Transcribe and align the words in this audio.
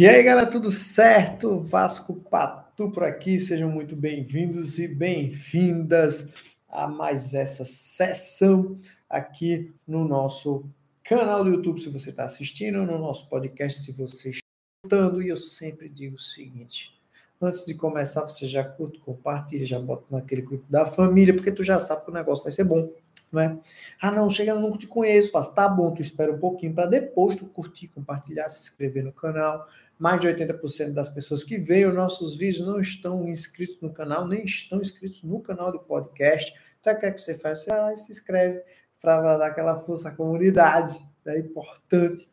E 0.00 0.08
aí, 0.08 0.22
galera, 0.22 0.50
tudo 0.50 0.70
certo? 0.70 1.60
Vasco 1.60 2.14
Patu 2.14 2.90
por 2.90 3.04
aqui, 3.04 3.38
sejam 3.38 3.68
muito 3.68 3.94
bem-vindos 3.94 4.78
e 4.78 4.88
bem-vindas 4.88 6.32
a 6.66 6.88
mais 6.88 7.34
essa 7.34 7.66
sessão 7.66 8.80
aqui 9.10 9.74
no 9.86 10.02
nosso 10.08 10.64
canal 11.04 11.44
do 11.44 11.50
YouTube, 11.50 11.82
se 11.82 11.90
você 11.90 12.08
está 12.08 12.24
assistindo, 12.24 12.86
no 12.86 12.98
nosso 12.98 13.28
podcast, 13.28 13.82
se 13.82 13.92
você 13.92 14.30
está 14.30 14.46
escutando. 14.82 15.22
E 15.22 15.28
eu 15.28 15.36
sempre 15.36 15.86
digo 15.86 16.14
o 16.14 16.18
seguinte: 16.18 16.98
antes 17.38 17.66
de 17.66 17.74
começar, 17.74 18.22
você 18.22 18.46
já 18.46 18.64
curte, 18.64 18.98
compartilha, 19.00 19.66
já 19.66 19.78
bota 19.78 20.06
naquele 20.10 20.40
grupo 20.40 20.64
da 20.66 20.86
família, 20.86 21.34
porque 21.34 21.52
tu 21.52 21.62
já 21.62 21.78
sabe 21.78 22.06
que 22.06 22.10
o 22.10 22.14
negócio 22.14 22.42
vai 22.42 22.52
ser 22.52 22.64
bom 22.64 22.90
né? 23.32 23.58
Ah, 24.00 24.10
não, 24.10 24.28
chega, 24.28 24.54
não 24.54 24.76
te 24.76 24.86
conheço, 24.86 25.30
faz, 25.30 25.48
tá 25.48 25.68
bom, 25.68 25.94
tu 25.94 26.02
espera 26.02 26.32
um 26.32 26.38
pouquinho 26.38 26.74
para 26.74 26.86
depois 26.86 27.36
tu 27.36 27.46
curtir, 27.46 27.88
compartilhar, 27.88 28.48
se 28.48 28.62
inscrever 28.62 29.04
no 29.04 29.12
canal. 29.12 29.66
Mais 30.00 30.18
de 30.18 30.26
80% 30.26 30.94
das 30.94 31.10
pessoas 31.10 31.44
que 31.44 31.58
veem 31.58 31.84
os 31.84 31.94
nossos 31.94 32.34
vídeos 32.34 32.66
não 32.66 32.80
estão 32.80 33.28
inscritos 33.28 33.78
no 33.82 33.92
canal, 33.92 34.26
nem 34.26 34.46
estão 34.46 34.80
inscritos 34.80 35.22
no 35.22 35.42
canal 35.42 35.70
do 35.70 35.78
podcast. 35.78 36.58
Então, 36.80 36.94
o 36.94 36.98
que 36.98 37.04
é 37.04 37.10
que 37.10 37.20
você 37.20 37.38
faz? 37.38 37.58
Você 37.58 37.70
vai 37.70 37.80
lá 37.80 37.92
e 37.92 37.98
se 37.98 38.10
inscreve 38.10 38.62
para 38.98 39.36
dar 39.36 39.48
aquela 39.48 39.78
força 39.80 40.08
à 40.08 40.12
comunidade. 40.12 40.98
É 41.26 41.38
importante 41.38 42.26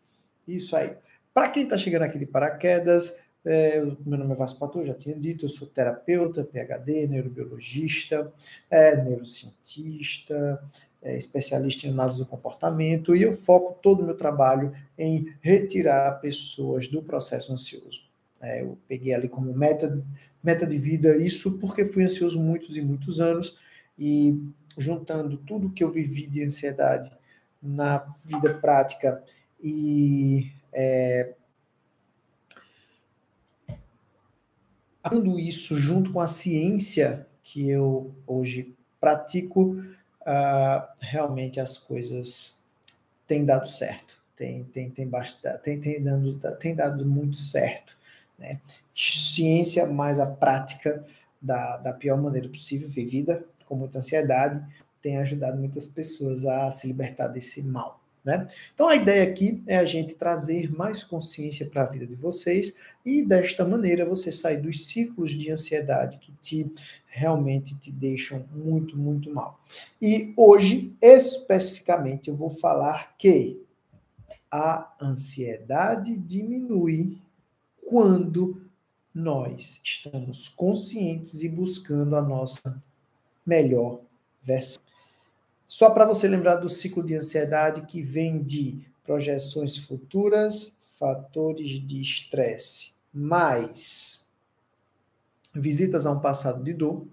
isso 0.48 0.78
aí. 0.78 0.96
Para 1.34 1.50
quem 1.50 1.64
está 1.64 1.78
chegando 1.78 2.04
aqui 2.04 2.18
de 2.18 2.26
paraquedas, 2.26 3.22
é, 3.44 3.82
meu 3.82 4.18
nome 4.18 4.32
é 4.32 4.36
Vasco 4.36 4.60
Pato, 4.60 4.84
já 4.84 4.94
tinha 4.94 5.16
dito, 5.16 5.44
eu 5.46 5.50
sou 5.50 5.68
terapeuta, 5.68 6.46
PhD, 6.46 7.06
neurobiologista, 7.06 8.34
é, 8.70 8.96
neurocientista, 8.96 10.64
é, 11.02 11.18
especialista 11.18 11.88
em 11.88 11.92
análise 11.92 12.18
do 12.18 12.26
comportamento, 12.26 13.16
e 13.16 13.24
eu 13.24 13.34
foco 13.34 13.80
todo 13.82 14.02
o 14.02 14.06
meu 14.06 14.16
trabalho 14.16 14.74
em 14.98 15.34
retirar 15.42 16.20
pessoas 16.20 16.88
do 16.88 17.02
processo 17.02 17.54
ansioso. 17.54 18.08
É, 18.42 18.62
eu 18.62 18.78
peguei 18.88 19.14
ali 19.14 19.28
como 19.28 19.54
meta, 19.54 20.04
meta 20.44 20.66
de 20.66 20.78
vida 20.78 21.18
isso 21.18 21.60
porque 21.60 21.86
fui 21.86 22.04
ansioso 22.04 22.40
muitos 22.40 22.76
e 22.76 22.82
muitos 22.82 23.20
anos, 23.20 23.58
e 23.98 24.40
juntando 24.78 25.38
tudo 25.38 25.72
que 25.72 25.84
eu 25.84 25.92
vivi 25.92 26.28
de 26.28 26.44
ansiedade 26.44 27.12
na 27.62 28.14
vida 28.24 28.54
prática 28.56 29.24
e 29.60 30.52
é, 30.72 31.34
isso 35.40 35.78
junto 35.78 36.12
com 36.12 36.20
a 36.20 36.28
ciência 36.28 37.28
que 37.44 37.70
eu 37.70 38.14
hoje 38.26 38.76
pratico, 39.00 39.82
uh, 40.28 40.86
realmente 41.00 41.60
as 41.60 41.78
coisas 41.78 42.62
têm 43.26 43.46
dado 43.46 43.68
certo, 43.68 44.22
tem, 44.36 44.66
tem, 44.66 44.90
tem, 44.90 45.08
bastante, 45.08 45.64
tem, 45.64 45.80
tem, 45.80 46.04
dando, 46.04 46.40
tem 46.58 46.76
dado 46.76 47.06
muito 47.06 47.38
certo. 47.38 47.98
Né? 48.38 48.60
Ciência 48.94 49.88
mais 49.88 50.20
a 50.20 50.26
prática 50.26 51.06
da, 51.42 51.78
da 51.78 51.94
pior 51.94 52.22
maneira 52.22 52.50
possível, 52.50 52.88
vivida 52.88 53.44
com 53.66 53.76
muita 53.76 54.00
ansiedade, 54.00 54.64
tem 55.02 55.18
ajudado 55.18 55.58
muitas 55.58 55.88
pessoas 55.88 56.46
a 56.46 56.70
se 56.72 56.88
libertar 56.88 57.28
desse 57.28 57.62
mal. 57.62 58.00
Né? 58.28 58.46
Então 58.76 58.90
a 58.90 58.96
ideia 58.98 59.24
aqui 59.24 59.64
é 59.66 59.78
a 59.78 59.86
gente 59.86 60.14
trazer 60.14 60.70
mais 60.70 61.02
consciência 61.02 61.66
para 61.66 61.84
a 61.84 61.86
vida 61.86 62.06
de 62.06 62.14
vocês 62.14 62.76
e 63.06 63.22
desta 63.22 63.64
maneira 63.64 64.04
você 64.04 64.34
sair 64.34 64.58
dos 64.58 64.90
ciclos 64.90 65.32
de 65.32 65.50
ansiedade 65.50 66.18
que 66.18 66.34
te 66.42 66.70
realmente 67.06 67.74
te 67.78 67.90
deixam 67.90 68.46
muito, 68.54 68.98
muito 68.98 69.34
mal. 69.34 69.64
E 70.02 70.34
hoje, 70.36 70.94
especificamente, 71.02 72.30
eu 72.30 72.36
vou 72.36 72.50
falar 72.50 73.16
que 73.18 73.66
a 74.52 74.94
ansiedade 75.02 76.14
diminui 76.18 77.18
quando 77.88 78.62
nós 79.16 79.80
estamos 79.82 80.50
conscientes 80.50 81.44
e 81.44 81.48
buscando 81.48 82.14
a 82.18 82.22
nossa 82.22 82.84
melhor 83.46 84.02
versão. 84.44 84.87
Só 85.68 85.90
para 85.90 86.06
você 86.06 86.30
lembrar 86.30 86.56
do 86.56 86.70
ciclo 86.70 87.04
de 87.04 87.14
ansiedade 87.14 87.82
que 87.82 88.02
vem 88.02 88.42
de 88.42 88.88
projeções 89.04 89.78
futuras, 89.78 90.78
fatores 90.98 91.86
de 91.86 92.02
estresse, 92.02 92.94
mais 93.14 94.32
visitas 95.54 96.06
a 96.06 96.12
um 96.12 96.22
passado 96.22 96.64
de 96.64 96.74
dor, 96.74 97.06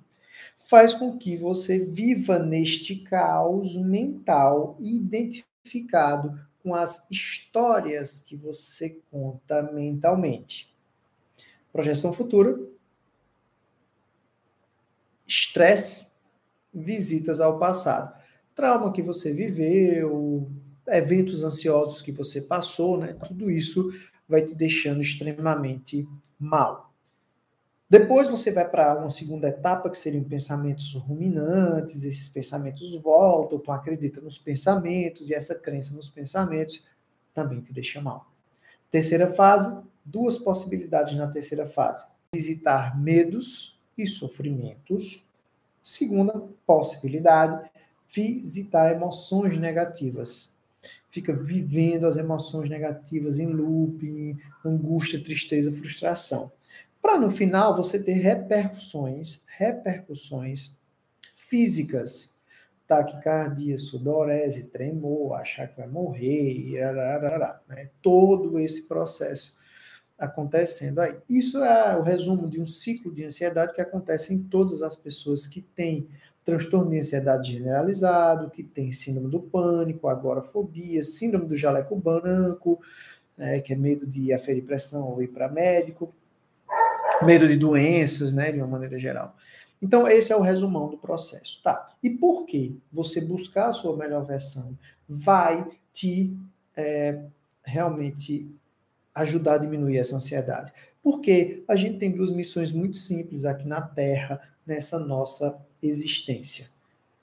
faz 0.57 0.95
com 0.95 1.19
que 1.19 1.37
você 1.37 1.81
viva 1.81 2.39
neste 2.39 2.97
caos 2.97 3.77
mental 3.77 4.77
identificado 4.81 6.39
com 6.63 6.75
as 6.75 7.11
histórias 7.11 8.21
que 8.21 8.37
você 8.37 9.01
conta 9.11 9.63
mentalmente. 9.63 10.73
Projeção 11.73 12.13
futura, 12.13 12.57
estresse, 15.27 16.13
visitas 16.73 17.41
ao 17.41 17.59
passado 17.59 18.24
trauma 18.55 18.93
que 18.93 19.03
você 19.03 19.33
viveu, 19.33 20.51
eventos 20.87 21.45
ansiosos 21.45 22.03
que 22.03 22.13
você 22.13 22.41
passou, 22.41 22.99
né? 22.99 23.13
Tudo 23.13 23.51
isso 23.51 23.93
vai 24.29 24.43
te 24.43 24.55
deixando 24.55 25.01
extremamente 25.01 26.07
mal. 26.39 26.93
Depois 27.89 28.29
você 28.29 28.51
vai 28.51 28.69
para 28.69 28.99
uma 28.99 29.11
segunda 29.11 29.49
etapa, 29.49 29.91
que 29.91 29.99
seriam 29.99 30.25
pensamentos 30.25 30.95
ruminantes, 30.95 32.05
esses 32.05 32.29
pensamentos 32.29 32.95
voltam, 33.01 33.59
tu 33.59 33.71
acredita 33.71 34.21
nos 34.21 34.39
pensamentos, 34.39 35.31
e 35.31 35.35
essa 35.35 35.55
crença 35.55 35.95
nos 35.95 36.09
pensamentos 36.09 36.85
também 37.33 37.61
te 37.61 37.73
deixa 37.73 38.01
mal. 38.01 38.31
Terceira 38.91 39.29
fase, 39.29 39.79
duas 40.05 40.39
possibilidades 40.39 41.15
na 41.15 41.29
terceira 41.29 41.67
fase: 41.67 42.07
visitar 42.33 42.99
medos 42.99 43.79
e 43.97 44.07
sofrimentos. 44.07 45.23
Segunda 45.83 46.43
possibilidade, 46.67 47.71
visitar 48.15 48.93
emoções 48.93 49.59
negativas. 49.59 50.55
Fica 51.11 51.33
vivendo 51.33 52.07
as 52.07 52.17
emoções 52.17 52.69
negativas 52.69 53.39
em 53.39 53.47
loop, 53.47 54.37
angústia, 54.65 55.23
tristeza, 55.23 55.73
frustração. 55.73 56.53
Para 57.03 57.19
no 57.19 57.29
final 57.29 57.77
você 57.77 58.03
ter 58.03 58.15
repercussões, 58.15 59.45
repercussões 59.47 60.79
físicas. 61.37 62.35
Taquicardia, 62.87 63.79
sudorese, 63.79 64.65
tremor, 64.65 65.35
achar 65.35 65.69
que 65.69 65.79
vai 65.79 65.89
morrer, 65.89 66.73
né? 67.69 67.89
todo 68.03 68.61
esse 68.61 68.83
processo 68.83 69.57
acontecendo 70.19 71.01
aí. 71.01 71.17
Isso 71.29 71.65
é 71.65 71.97
o 71.97 72.03
resumo 72.03 72.49
de 72.49 72.61
um 72.61 72.67
ciclo 72.67 73.13
de 73.13 73.25
ansiedade 73.25 73.73
que 73.73 73.81
acontece 73.81 74.35
em 74.35 74.43
todas 74.43 74.83
as 74.83 74.97
pessoas 74.97 75.47
que 75.47 75.63
têm 75.63 76.09
transtorno 76.45 76.91
de 76.91 76.99
ansiedade 76.99 77.53
generalizado, 77.53 78.51
que 78.51 78.63
tem 78.63 78.93
síndrome 78.93 79.31
do 79.31 79.41
pânico, 79.41 80.09
agorafobia, 80.09 81.03
síndrome 81.03 81.47
do 81.47 81.57
jaleco 81.57 81.97
branco, 81.97 82.81
né, 83.37 83.61
que 83.61 83.73
é 83.73 83.77
medo 83.77 84.07
de 84.07 84.33
aferir 84.33 84.63
pressão 84.65 85.09
ou 85.09 85.23
ir 85.23 85.29
para 85.29 85.49
médico, 85.49 86.13
medo 87.23 87.49
de 87.49 87.57
doenças, 87.57 88.33
né, 88.33 88.53
de 88.53 88.59
uma 88.59 88.67
maneira 88.67 88.99
geral. 88.99 89.35
Então, 89.81 90.09
esse 90.09 90.33
é 90.33 90.37
o 90.37 90.41
resumão 90.41 90.89
do 90.89 90.97
processo. 90.97 91.63
Tá. 91.63 91.91
E 92.03 92.11
por 92.11 92.47
que 92.47 92.79
você 92.93 93.21
buscar 93.21 93.69
a 93.69 93.73
sua 93.73 93.97
melhor 93.97 94.25
versão 94.25 94.77
vai 95.09 95.67
te 95.93 96.35
é, 96.77 97.21
realmente 97.63 98.51
ajudar 99.15 99.55
a 99.55 99.59
diminuir 99.59 99.99
essa 99.99 100.17
ansiedade? 100.17 100.73
Porque 101.03 101.63
a 101.69 101.77
gente 101.77 101.99
tem 101.99 102.11
duas 102.11 102.31
missões 102.31 102.73
muito 102.73 102.97
simples 102.97 103.45
aqui 103.45 103.69
na 103.69 103.83
Terra, 103.83 104.41
nessa 104.67 104.99
nossa 104.99 105.59
existência. 105.87 106.69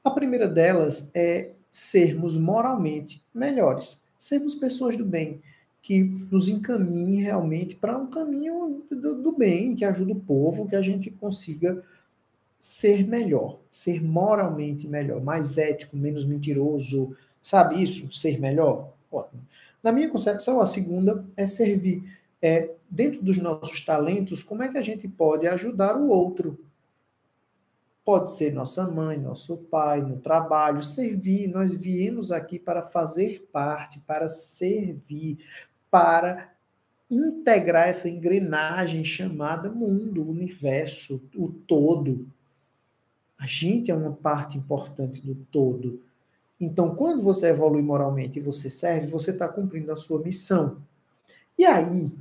A 0.03 0.09
primeira 0.09 0.47
delas 0.47 1.11
é 1.13 1.51
sermos 1.71 2.37
moralmente 2.37 3.23
melhores, 3.33 4.03
sermos 4.19 4.55
pessoas 4.55 4.97
do 4.97 5.05
bem, 5.05 5.41
que 5.81 6.03
nos 6.03 6.47
encaminhe 6.47 7.23
realmente 7.23 7.75
para 7.75 7.97
um 7.97 8.07
caminho 8.07 8.83
do, 8.89 9.21
do, 9.21 9.31
bem, 9.31 9.75
que 9.75 9.83
ajude 9.83 10.11
o 10.11 10.19
povo, 10.19 10.67
que 10.67 10.75
a 10.75 10.81
gente 10.81 11.09
consiga 11.09 11.83
ser 12.59 13.07
melhor, 13.07 13.59
ser 13.71 14.03
moralmente 14.03 14.87
melhor, 14.87 15.21
mais 15.21 15.57
ético, 15.57 15.97
menos 15.97 16.23
mentiroso, 16.23 17.15
sabe 17.41 17.81
isso? 17.81 18.13
Ser 18.13 18.39
melhor? 18.39 18.93
Ótimo. 19.11 19.41
Na 19.81 19.91
minha 19.91 20.09
concepção, 20.09 20.61
a 20.61 20.65
segunda 20.67 21.25
é 21.35 21.47
servir. 21.47 22.03
É, 22.39 22.71
dentro 22.89 23.21
dos 23.21 23.37
nossos 23.37 23.83
talentos, 23.83 24.43
como 24.43 24.61
é 24.63 24.69
que 24.69 24.77
a 24.77 24.81
gente 24.81 25.07
pode 25.07 25.47
ajudar 25.47 25.95
o 25.95 26.09
outro? 26.09 26.59
Pode 28.11 28.31
ser 28.31 28.51
nossa 28.51 28.85
mãe, 28.85 29.17
nosso 29.17 29.55
pai, 29.55 30.01
no 30.01 30.17
trabalho, 30.17 30.83
servir. 30.83 31.47
Nós 31.47 31.73
viemos 31.73 32.29
aqui 32.29 32.59
para 32.59 32.81
fazer 32.81 33.47
parte, 33.53 34.01
para 34.01 34.27
servir, 34.27 35.37
para 35.89 36.51
integrar 37.09 37.87
essa 37.87 38.09
engrenagem 38.09 39.05
chamada 39.05 39.69
mundo, 39.69 40.29
universo, 40.29 41.23
o 41.33 41.47
todo. 41.47 42.27
A 43.39 43.47
gente 43.47 43.89
é 43.89 43.95
uma 43.95 44.11
parte 44.11 44.57
importante 44.57 45.25
do 45.25 45.33
todo. 45.49 46.01
Então, 46.59 46.93
quando 46.93 47.21
você 47.21 47.47
evolui 47.47 47.81
moralmente 47.81 48.39
e 48.39 48.41
você 48.41 48.69
serve, 48.69 49.07
você 49.07 49.31
está 49.31 49.47
cumprindo 49.47 49.89
a 49.89 49.95
sua 49.95 50.19
missão. 50.19 50.81
E 51.57 51.63
aí, 51.63 52.11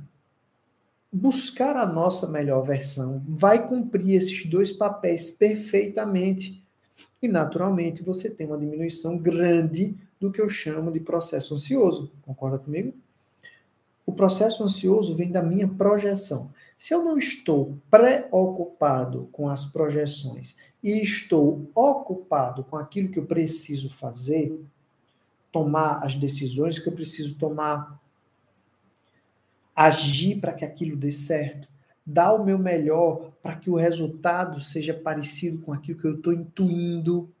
buscar 1.11 1.75
a 1.75 1.85
nossa 1.85 2.27
melhor 2.27 2.61
versão 2.61 3.21
vai 3.27 3.67
cumprir 3.67 4.15
esses 4.15 4.45
dois 4.45 4.71
papéis 4.71 5.29
perfeitamente. 5.31 6.63
E, 7.21 7.27
naturalmente, 7.27 8.01
você 8.01 8.29
tem 8.29 8.47
uma 8.47 8.57
diminuição 8.57 9.17
grande 9.17 9.95
do 10.19 10.31
que 10.31 10.41
eu 10.41 10.49
chamo 10.49 10.91
de 10.91 10.99
processo 10.99 11.53
ansioso. 11.53 12.11
Concorda 12.23 12.57
comigo? 12.57 12.93
O 14.05 14.13
processo 14.13 14.63
ansioso 14.63 15.15
vem 15.15 15.31
da 15.31 15.41
minha 15.41 15.67
projeção. 15.67 16.51
Se 16.77 16.93
eu 16.93 17.03
não 17.03 17.17
estou 17.17 17.77
preocupado 17.91 19.29
com 19.31 19.47
as 19.47 19.65
projeções 19.65 20.55
e 20.83 21.03
estou 21.03 21.69
ocupado 21.75 22.63
com 22.63 22.75
aquilo 22.75 23.09
que 23.09 23.19
eu 23.19 23.25
preciso 23.25 23.89
fazer, 23.89 24.59
tomar 25.51 26.03
as 26.03 26.15
decisões 26.15 26.79
que 26.79 26.89
eu 26.89 26.93
preciso 26.93 27.35
tomar, 27.35 28.00
agir 29.75 30.39
para 30.39 30.53
que 30.53 30.65
aquilo 30.65 30.95
dê 30.95 31.11
certo, 31.11 31.67
dar 32.05 32.33
o 32.33 32.43
meu 32.43 32.57
melhor 32.57 33.31
para 33.41 33.55
que 33.55 33.69
o 33.69 33.75
resultado 33.75 34.59
seja 34.59 34.93
parecido 34.93 35.59
com 35.59 35.73
aquilo 35.73 35.99
que 35.99 36.05
eu 36.05 36.15
estou 36.15 36.33
intuindo, 36.33 37.31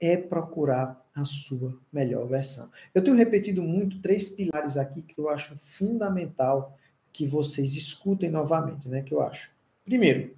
é 0.00 0.16
procurar 0.16 1.02
a 1.14 1.24
sua 1.24 1.78
melhor 1.92 2.26
versão. 2.26 2.68
Eu 2.94 3.02
tenho 3.02 3.16
repetido 3.16 3.62
muito 3.62 4.00
três 4.00 4.28
pilares 4.28 4.76
aqui 4.76 5.00
que 5.00 5.18
eu 5.18 5.28
acho 5.28 5.56
fundamental 5.56 6.76
que 7.12 7.24
vocês 7.24 7.74
escutem 7.74 8.28
novamente, 8.28 8.88
né? 8.88 9.02
Que 9.02 9.14
eu 9.14 9.22
acho. 9.22 9.52
Primeiro, 9.84 10.34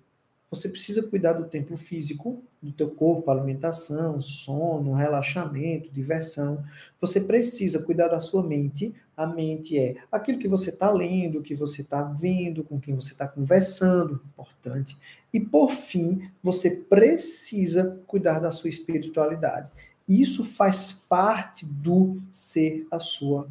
você 0.51 0.69
precisa 0.69 1.03
cuidar 1.03 1.33
do 1.33 1.49
templo 1.49 1.77
físico, 1.77 2.43
do 2.63 2.71
teu 2.71 2.91
corpo, 2.91 3.31
alimentação, 3.31 4.21
sono, 4.21 4.93
relaxamento, 4.93 5.91
diversão. 5.91 6.63
Você 7.01 7.21
precisa 7.21 7.83
cuidar 7.83 8.09
da 8.09 8.21
sua 8.21 8.43
mente. 8.43 8.95
A 9.17 9.27
mente 9.27 9.79
é 9.79 9.97
aquilo 10.13 10.39
que 10.39 10.49
você 10.49 10.71
está 10.71 10.91
lendo, 10.91 11.43
que 11.43 11.55
você 11.55 11.81
está 11.81 12.03
vendo, 12.03 12.63
com 12.63 12.79
quem 12.79 12.95
você 12.95 13.13
está 13.13 13.27
conversando, 13.27 14.21
importante. 14.27 14.97
E 15.33 15.41
por 15.41 15.71
fim, 15.71 16.31
você 16.43 16.71
precisa 16.71 17.99
cuidar 18.07 18.41
da 18.41 18.51
sua 18.51 18.69
espiritualidade. 18.69 19.71
Isso 20.07 20.45
faz 20.45 20.93
parte 20.93 21.65
do 21.65 22.21
ser 22.31 22.87
a 22.91 22.99
sua 22.99 23.49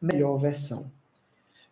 melhor 0.00 0.36
versão. 0.36 0.90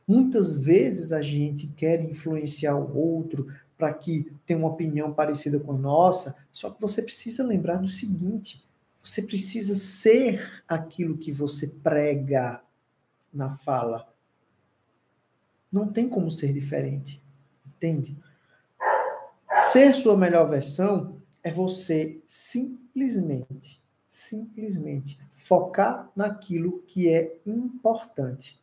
Muitas 0.07 0.57
vezes 0.59 1.13
a 1.13 1.21
gente 1.21 1.67
quer 1.69 2.03
influenciar 2.03 2.77
o 2.77 2.97
outro, 2.97 3.49
para 3.77 3.93
que 3.93 4.31
tenha 4.47 4.61
uma 4.61 4.69
opinião 4.69 5.13
parecida 5.13 5.59
com 5.59 5.73
a 5.73 5.79
nossa, 5.79 6.37
só 6.53 6.71
que 6.71 6.81
você 6.81 7.03
precisa 7.03 7.45
lembrar 7.45 7.79
do 7.79 7.89
seguinte: 7.89 8.65
você 9.03 9.21
precisa 9.23 9.75
ser 9.75 10.63
aquilo 10.69 11.19
que 11.19 11.33
você 11.33 11.67
prega 11.67 12.63
na 13.33 13.51
fala. 13.51 14.13
Não 15.71 15.91
tem 15.91 16.09
como 16.09 16.31
ser 16.31 16.53
diferente, 16.53 17.23
entende? 17.67 18.17
Ser 19.73 19.95
sua 19.95 20.17
melhor 20.17 20.49
versão 20.49 21.21
é 21.43 21.51
você 21.51 22.21
simplesmente, 22.27 23.83
simplesmente 24.11 25.19
focar 25.31 26.11
naquilo 26.15 26.83
que 26.87 27.09
é 27.09 27.39
importante. 27.47 28.61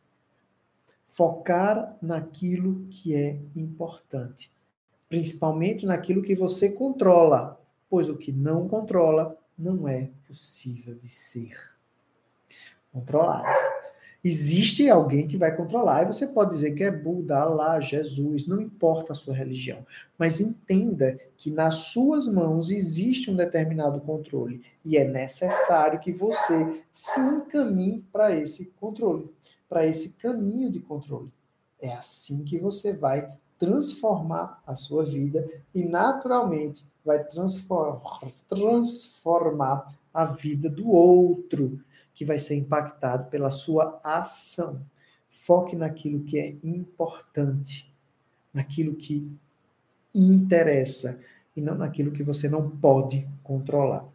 Focar 1.04 1.96
naquilo 2.00 2.86
que 2.90 3.14
é 3.14 3.40
importante 3.56 4.52
principalmente 5.10 5.84
naquilo 5.84 6.22
que 6.22 6.36
você 6.36 6.70
controla, 6.70 7.60
pois 7.90 8.08
o 8.08 8.16
que 8.16 8.30
não 8.30 8.68
controla 8.68 9.36
não 9.58 9.88
é 9.88 10.08
possível 10.26 10.94
de 10.94 11.08
ser 11.08 11.52
controlado. 12.92 13.48
Existe 14.22 14.88
alguém 14.90 15.26
que 15.26 15.38
vai 15.38 15.56
controlar, 15.56 16.02
e 16.02 16.06
você 16.06 16.26
pode 16.26 16.50
dizer 16.50 16.72
que 16.72 16.84
é 16.84 16.90
Buda, 16.90 17.38
Allah, 17.38 17.80
Jesus, 17.80 18.46
não 18.46 18.60
importa 18.60 19.12
a 19.12 19.16
sua 19.16 19.34
religião, 19.34 19.86
mas 20.18 20.40
entenda 20.40 21.18
que 21.38 21.50
nas 21.50 21.76
suas 21.92 22.26
mãos 22.26 22.70
existe 22.70 23.30
um 23.30 23.36
determinado 23.36 23.98
controle. 24.00 24.62
E 24.84 24.98
é 24.98 25.04
necessário 25.08 26.00
que 26.00 26.12
você 26.12 26.82
se 26.92 27.18
encaminhe 27.18 28.04
para 28.12 28.36
esse 28.36 28.66
controle, 28.78 29.30
para 29.66 29.86
esse 29.86 30.16
caminho 30.18 30.70
de 30.70 30.80
controle. 30.80 31.32
É 31.80 31.94
assim 31.94 32.44
que 32.44 32.58
você 32.58 32.92
vai 32.92 33.32
transformar 33.58 34.62
a 34.66 34.74
sua 34.74 35.02
vida 35.02 35.48
e, 35.74 35.82
naturalmente, 35.82 36.84
vai 37.02 37.24
transformar 38.48 39.94
a 40.12 40.24
vida 40.26 40.68
do 40.68 40.90
outro, 40.90 41.80
que 42.20 42.24
vai 42.26 42.38
ser 42.38 42.54
impactado 42.54 43.30
pela 43.30 43.50
sua 43.50 43.98
ação. 44.04 44.82
Foque 45.30 45.74
naquilo 45.74 46.22
que 46.22 46.38
é 46.38 46.54
importante, 46.62 47.90
naquilo 48.52 48.94
que 48.94 49.26
interessa 50.14 51.18
e 51.56 51.62
não 51.62 51.74
naquilo 51.76 52.12
que 52.12 52.22
você 52.22 52.46
não 52.46 52.68
pode 52.68 53.26
controlar. 53.42 54.06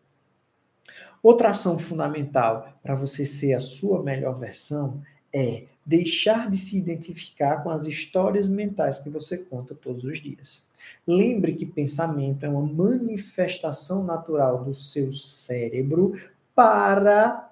Outra 1.23 1.49
ação 1.49 1.79
fundamental 1.79 2.77
para 2.83 2.93
você 2.93 3.25
ser 3.25 3.53
a 3.53 3.59
sua 3.59 4.03
melhor 4.03 4.37
versão 4.37 5.01
é 5.33 5.63
deixar 5.83 6.47
de 6.47 6.59
se 6.59 6.77
identificar 6.77 7.63
com 7.63 7.71
as 7.71 7.87
histórias 7.87 8.47
mentais 8.47 8.99
que 8.99 9.09
você 9.09 9.35
conta 9.35 9.73
todos 9.73 10.03
os 10.03 10.21
dias. 10.21 10.63
Lembre 11.07 11.55
que 11.55 11.65
pensamento 11.65 12.45
é 12.45 12.49
uma 12.49 12.61
manifestação 12.61 14.03
natural 14.03 14.63
do 14.63 14.75
seu 14.75 15.11
cérebro 15.11 16.13
para 16.53 17.51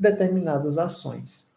determinadas 0.00 0.78
ações. 0.78 1.50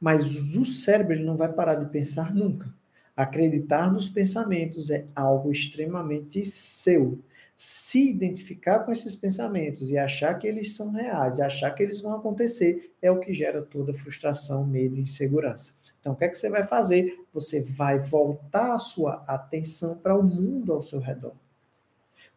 Mas 0.00 0.56
o 0.56 0.64
cérebro 0.64 1.14
ele 1.14 1.24
não 1.24 1.36
vai 1.36 1.52
parar 1.52 1.76
de 1.76 1.86
pensar 1.86 2.34
nunca. 2.34 2.68
Acreditar 3.16 3.92
nos 3.92 4.08
pensamentos 4.08 4.90
é 4.90 5.06
algo 5.14 5.52
extremamente 5.52 6.44
seu 6.44 7.18
se 7.56 8.10
identificar 8.10 8.80
com 8.80 8.92
esses 8.92 9.14
pensamentos 9.14 9.88
e 9.90 9.96
achar 9.96 10.34
que 10.34 10.46
eles 10.46 10.74
são 10.74 10.90
reais, 10.90 11.38
e 11.38 11.42
achar 11.42 11.70
que 11.70 11.82
eles 11.82 12.00
vão 12.00 12.14
acontecer, 12.14 12.92
é 13.00 13.10
o 13.10 13.20
que 13.20 13.32
gera 13.32 13.62
toda 13.62 13.94
frustração, 13.94 14.66
medo 14.66 14.96
e 14.96 15.00
insegurança. 15.00 15.74
Então, 16.00 16.12
o 16.12 16.16
que 16.16 16.24
é 16.24 16.28
que 16.28 16.36
você 16.36 16.50
vai 16.50 16.66
fazer? 16.66 17.18
Você 17.32 17.62
vai 17.62 17.98
voltar 17.98 18.74
a 18.74 18.78
sua 18.78 19.24
atenção 19.26 19.96
para 19.96 20.14
o 20.14 20.22
mundo 20.22 20.72
ao 20.72 20.82
seu 20.82 20.98
redor. 20.98 21.32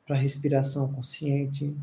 Para 0.05 0.15
a 0.15 0.19
respiração 0.19 0.93
consciente, 0.93 1.75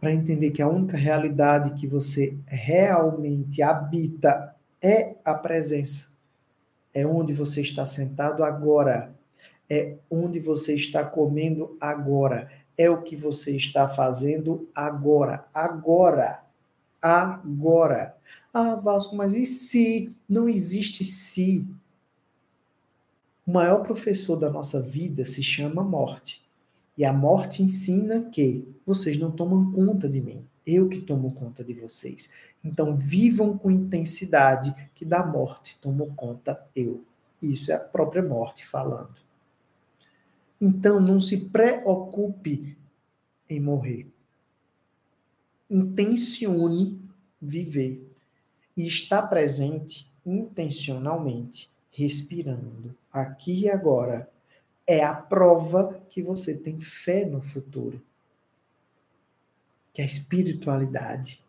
para 0.00 0.12
entender 0.12 0.50
que 0.50 0.62
a 0.62 0.68
única 0.68 0.96
realidade 0.96 1.78
que 1.78 1.86
você 1.86 2.36
realmente 2.46 3.62
habita 3.62 4.54
é 4.80 5.16
a 5.24 5.34
presença. 5.34 6.10
É 6.94 7.06
onde 7.06 7.32
você 7.32 7.60
está 7.60 7.84
sentado 7.84 8.42
agora 8.42 9.14
é 9.70 9.96
onde 10.10 10.40
você 10.40 10.74
está 10.74 11.04
comendo 11.04 11.76
agora, 11.80 12.50
é 12.76 12.90
o 12.90 13.02
que 13.02 13.14
você 13.14 13.54
está 13.54 13.88
fazendo 13.88 14.68
agora, 14.74 15.46
agora, 15.54 16.42
agora. 17.00 18.16
Ah, 18.52 18.74
Vasco, 18.74 19.14
mas 19.14 19.32
e 19.32 19.44
se? 19.44 20.16
Não 20.28 20.48
existe 20.48 21.04
se. 21.04 21.64
O 23.46 23.52
maior 23.52 23.82
professor 23.82 24.36
da 24.36 24.50
nossa 24.50 24.82
vida 24.82 25.24
se 25.24 25.42
chama 25.42 25.84
morte. 25.84 26.42
E 26.96 27.04
a 27.04 27.12
morte 27.12 27.62
ensina 27.62 28.20
que 28.30 28.66
vocês 28.84 29.16
não 29.16 29.30
tomam 29.30 29.72
conta 29.72 30.08
de 30.08 30.20
mim, 30.20 30.44
eu 30.66 30.88
que 30.88 31.00
tomo 31.00 31.32
conta 31.32 31.64
de 31.64 31.72
vocês. 31.72 32.30
Então 32.62 32.96
vivam 32.96 33.56
com 33.56 33.70
intensidade 33.70 34.74
que 34.94 35.04
da 35.04 35.24
morte 35.24 35.78
tomo 35.80 36.12
conta 36.14 36.62
eu. 36.76 37.02
Isso 37.42 37.72
é 37.72 37.74
a 37.74 37.78
própria 37.78 38.22
morte 38.22 38.66
falando. 38.66 39.30
Então, 40.60 41.00
não 41.00 41.18
se 41.18 41.46
preocupe 41.46 42.76
em 43.48 43.58
morrer. 43.58 44.06
Intencione 45.70 47.00
viver 47.40 48.06
e 48.76 48.86
estar 48.86 49.22
presente 49.22 50.10
intencionalmente, 50.26 51.70
respirando 51.90 52.94
aqui 53.10 53.62
e 53.62 53.70
agora. 53.70 54.28
É 54.86 55.04
a 55.04 55.14
prova 55.14 56.00
que 56.08 56.22
você 56.22 56.54
tem 56.54 56.80
fé 56.80 57.24
no 57.24 57.40
futuro. 57.40 58.02
Que 59.92 60.02
a 60.02 60.04
espiritualidade 60.04 61.44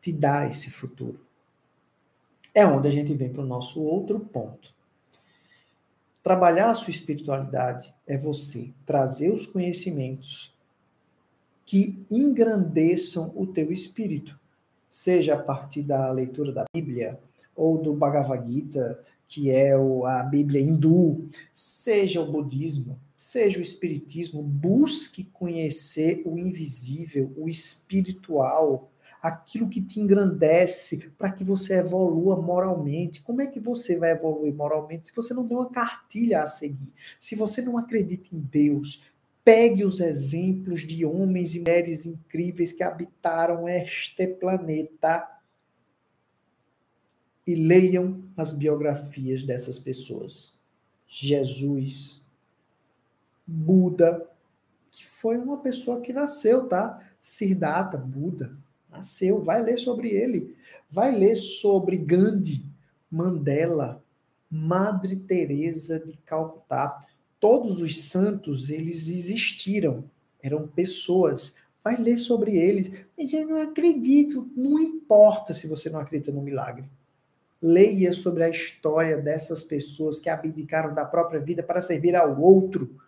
te 0.00 0.12
dá 0.12 0.46
esse 0.46 0.70
futuro. 0.70 1.20
É 2.54 2.66
onde 2.66 2.88
a 2.88 2.90
gente 2.90 3.14
vem 3.14 3.32
para 3.32 3.42
o 3.42 3.46
nosso 3.46 3.82
outro 3.82 4.20
ponto 4.20 4.74
Trabalhar 6.22 6.70
a 6.70 6.74
sua 6.74 6.92
espiritualidade 6.92 7.92
é 8.06 8.16
você 8.16 8.72
trazer 8.86 9.32
os 9.32 9.44
conhecimentos 9.44 10.56
que 11.66 12.06
engrandeçam 12.08 13.32
o 13.34 13.44
teu 13.44 13.72
espírito, 13.72 14.38
seja 14.88 15.34
a 15.34 15.42
partir 15.42 15.82
da 15.82 16.12
leitura 16.12 16.52
da 16.52 16.64
Bíblia 16.72 17.18
ou 17.56 17.76
do 17.76 17.92
Bhagavad 17.92 18.48
Gita, 18.50 19.02
que 19.32 19.48
é 19.48 19.72
a 19.72 20.22
Bíblia 20.24 20.60
hindu, 20.60 21.26
seja 21.54 22.20
o 22.20 22.30
budismo, 22.30 23.00
seja 23.16 23.58
o 23.58 23.62
espiritismo, 23.62 24.42
busque 24.42 25.24
conhecer 25.24 26.20
o 26.26 26.38
invisível, 26.38 27.32
o 27.34 27.48
espiritual, 27.48 28.92
aquilo 29.22 29.70
que 29.70 29.80
te 29.80 30.00
engrandece, 30.00 31.10
para 31.16 31.32
que 31.32 31.42
você 31.42 31.78
evolua 31.78 32.42
moralmente. 32.42 33.22
Como 33.22 33.40
é 33.40 33.46
que 33.46 33.58
você 33.58 33.96
vai 33.96 34.10
evoluir 34.10 34.52
moralmente 34.52 35.08
se 35.08 35.16
você 35.16 35.32
não 35.32 35.48
tem 35.48 35.56
uma 35.56 35.70
cartilha 35.70 36.42
a 36.42 36.46
seguir? 36.46 36.92
Se 37.18 37.34
você 37.34 37.62
não 37.62 37.78
acredita 37.78 38.28
em 38.34 38.38
Deus, 38.38 39.10
pegue 39.42 39.82
os 39.82 39.98
exemplos 39.98 40.82
de 40.82 41.06
homens 41.06 41.54
e 41.54 41.60
mulheres 41.60 42.04
incríveis 42.04 42.74
que 42.74 42.82
habitaram 42.82 43.66
este 43.66 44.26
planeta 44.26 45.26
e 47.46 47.54
leiam 47.54 48.22
as 48.36 48.52
biografias 48.52 49.42
dessas 49.42 49.78
pessoas. 49.78 50.54
Jesus, 51.08 52.22
Buda, 53.46 54.26
que 54.90 55.06
foi 55.06 55.36
uma 55.36 55.58
pessoa 55.58 56.00
que 56.00 56.12
nasceu, 56.12 56.68
tá? 56.68 57.00
Siddhartha, 57.20 57.98
Buda, 57.98 58.56
nasceu. 58.90 59.42
Vai 59.42 59.62
ler 59.62 59.76
sobre 59.76 60.08
ele. 60.08 60.56
Vai 60.90 61.16
ler 61.16 61.36
sobre 61.36 61.96
Gandhi, 61.96 62.64
Mandela, 63.10 64.02
Madre 64.50 65.16
Teresa 65.16 65.98
de 65.98 66.16
Calcutá. 66.18 67.04
Todos 67.40 67.80
os 67.80 68.02
santos, 68.02 68.70
eles 68.70 69.08
existiram. 69.08 70.04
Eram 70.42 70.68
pessoas. 70.68 71.56
Vai 71.82 71.96
ler 71.96 72.16
sobre 72.16 72.56
eles. 72.56 72.90
Mas 73.16 73.32
eu 73.32 73.46
não 73.46 73.60
acredito. 73.60 74.50
Não 74.56 74.78
importa 74.78 75.52
se 75.52 75.66
você 75.66 75.90
não 75.90 75.98
acredita 76.00 76.30
no 76.30 76.42
milagre. 76.42 76.84
Leia 77.62 78.12
sobre 78.12 78.42
a 78.42 78.48
história 78.48 79.16
dessas 79.16 79.62
pessoas 79.62 80.18
que 80.18 80.28
abdicaram 80.28 80.92
da 80.92 81.04
própria 81.04 81.38
vida 81.38 81.62
para 81.62 81.80
servir 81.80 82.16
ao 82.16 82.40
outro. 82.40 83.00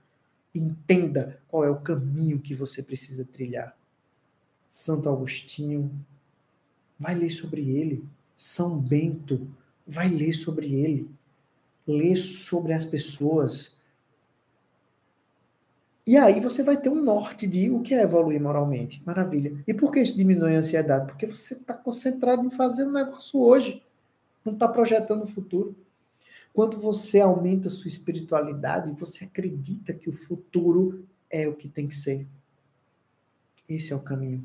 Entenda 0.55 1.41
qual 1.49 1.65
é 1.65 1.71
o 1.71 1.81
caminho 1.81 2.39
que 2.39 2.55
você 2.55 2.81
precisa 2.81 3.25
trilhar. 3.25 3.77
Santo 4.71 5.09
Agostinho, 5.09 5.91
vai 6.99 7.17
ler 7.17 7.31
sobre 7.31 7.69
ele. 7.69 8.05
São 8.37 8.79
Bento, 8.79 9.49
vai 9.85 10.09
ler 10.09 10.33
sobre 10.33 10.73
ele. 10.73 11.11
Lê 11.87 12.15
sobre 12.15 12.73
as 12.73 12.85
pessoas. 12.85 13.77
E 16.07 16.17
aí 16.17 16.39
você 16.39 16.63
vai 16.63 16.77
ter 16.77 16.91
um 16.91 17.03
norte 17.03 17.47
de 17.47 17.71
o 17.71 17.83
que 17.83 17.95
é 17.95 18.03
evoluir 18.03 18.41
moralmente. 18.41 19.03
Maravilha. 19.05 19.57
E 19.67 19.75
por 19.75 19.91
que 19.91 20.01
isso 20.01 20.17
diminui 20.17 20.55
a 20.55 20.59
ansiedade? 20.59 21.07
Porque 21.07 21.27
você 21.27 21.55
está 21.55 21.75
concentrado 21.75 22.47
em 22.47 22.51
fazer 22.51 22.87
um 22.87 22.93
negócio 22.93 23.41
hoje 23.41 23.83
não 24.45 24.53
está 24.53 24.69
projetando 24.69 25.23
o 25.23 25.27
futuro. 25.27 25.75
Quando 26.53 26.79
você 26.79 27.21
aumenta 27.21 27.69
a 27.69 27.71
sua 27.71 27.89
espiritualidade, 27.89 28.93
você 28.93 29.25
acredita 29.25 29.93
que 29.93 30.09
o 30.09 30.13
futuro 30.13 31.05
é 31.31 31.49
o 31.49 31.55
que 31.55 31.69
tem 31.69 31.89
que 31.89 31.95
ser. 31.97 32.27
Esse 33.69 33.93
é 33.93 33.97
o 33.97 34.01
caminho 34.01 34.45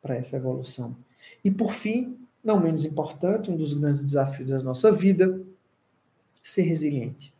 para 0.00 0.16
essa 0.16 0.36
evolução. 0.36 0.96
E 1.44 1.50
por 1.50 1.74
fim, 1.74 2.18
não 2.42 2.60
menos 2.60 2.84
importante, 2.84 3.50
um 3.50 3.56
dos 3.56 3.74
grandes 3.74 4.00
desafios 4.00 4.50
da 4.50 4.62
nossa 4.62 4.90
vida, 4.90 5.38
ser 6.42 6.62
resiliente. 6.62 7.34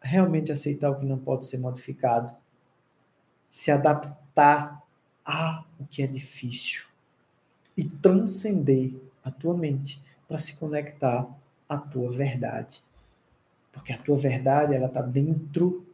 Realmente 0.00 0.50
aceitar 0.50 0.90
o 0.90 0.98
que 0.98 1.06
não 1.06 1.18
pode 1.18 1.46
ser 1.46 1.58
modificado. 1.58 2.34
Se 3.50 3.70
adaptar 3.70 4.82
a 5.24 5.64
o 5.78 5.86
que 5.86 6.02
é 6.02 6.06
difícil. 6.06 6.86
E 7.76 7.84
transcender 7.84 8.94
a 9.22 9.30
tua 9.30 9.56
mente 9.56 10.02
para 10.32 10.38
se 10.38 10.56
conectar 10.56 11.28
à 11.68 11.76
tua 11.76 12.10
verdade. 12.10 12.82
Porque 13.70 13.92
a 13.92 13.98
tua 13.98 14.16
verdade, 14.16 14.74
ela 14.74 14.86
está 14.86 15.02
dentro 15.02 15.86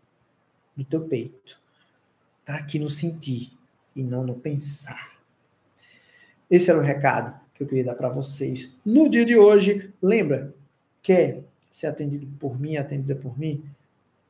do 0.76 0.84
teu 0.84 1.08
peito. 1.08 1.60
Está 2.38 2.54
aqui 2.54 2.78
no 2.78 2.88
sentir 2.88 3.50
e 3.96 4.02
não 4.04 4.22
no 4.22 4.36
pensar. 4.36 5.18
Esse 6.48 6.70
era 6.70 6.78
o 6.78 6.82
recado 6.82 7.36
que 7.52 7.64
eu 7.64 7.66
queria 7.66 7.82
dar 7.82 7.96
para 7.96 8.08
vocês 8.08 8.78
no 8.86 9.08
dia 9.08 9.26
de 9.26 9.36
hoje. 9.36 9.92
Lembra, 10.00 10.54
quer 11.02 11.42
ser 11.68 11.88
atendido 11.88 12.28
por 12.38 12.60
mim, 12.60 12.76
atendida 12.76 13.16
por 13.16 13.36
mim? 13.36 13.64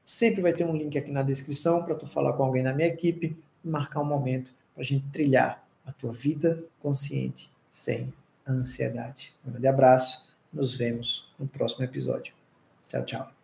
Sempre 0.06 0.40
vai 0.40 0.54
ter 0.54 0.64
um 0.64 0.74
link 0.74 0.96
aqui 0.96 1.10
na 1.10 1.22
descrição 1.22 1.84
para 1.84 1.94
tu 1.94 2.06
falar 2.06 2.32
com 2.32 2.44
alguém 2.44 2.62
na 2.62 2.72
minha 2.72 2.88
equipe 2.88 3.36
e 3.62 3.68
marcar 3.68 4.00
um 4.00 4.06
momento 4.06 4.54
para 4.72 4.80
a 4.80 4.86
gente 4.86 5.06
trilhar 5.12 5.62
a 5.84 5.92
tua 5.92 6.12
vida 6.12 6.64
consciente 6.80 7.52
sem 7.70 8.10
ansiedade. 8.49 9.35
Um 9.45 9.50
grande 9.50 9.67
abraço, 9.67 10.28
nos 10.52 10.75
vemos 10.75 11.33
no 11.38 11.47
próximo 11.47 11.85
episódio. 11.85 12.33
Tchau, 12.88 13.05
tchau. 13.05 13.38